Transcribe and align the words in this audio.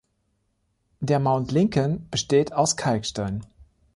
Der 1.01 1.19
Mount 1.19 1.51
Lincoln 1.51 2.07
besteht 2.09 2.53
aus 2.53 2.75
Kalkstein. 2.75 3.45